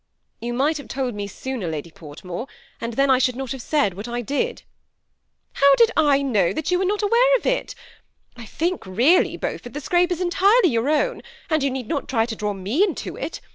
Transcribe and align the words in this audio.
''*^You 0.41 0.51
might 0.51 0.77
have 0.79 0.87
told 0.87 1.13
me 1.13 1.27
that 1.27 1.33
sooner, 1.33 1.67
Lady 1.67 1.91
Fort 1.91 2.23
more, 2.23 2.47
and 2.81 2.93
then 2.93 3.11
I 3.11 3.19
should 3.19 3.35
not 3.35 3.51
have 3.51 3.61
said 3.61 3.93
what 3.93 4.07
I 4.07 4.21
did."" 4.23 4.63
How 5.61 5.75
did 5.75 5.91
I 5.95 6.23
know 6.23 6.51
you 6.65 6.79
were 6.79 6.85
not 6.85 7.03
aware 7.03 7.37
of 7.37 7.45
it? 7.45 7.75
I 8.35 8.49
really 8.87 9.19
think, 9.37 9.41
Beaufort, 9.41 9.73
the 9.73 9.79
scrape 9.79 10.11
is 10.11 10.19
entirely 10.19 10.69
your 10.69 10.89
own, 10.89 11.21
and 11.51 11.61
you 11.61 11.69
need 11.69 11.87
not 11.87 12.09
try 12.09 12.25
to 12.25 12.35
draw 12.35 12.53
me 12.53 12.83
into 12.83 13.15
it. 13.15 13.41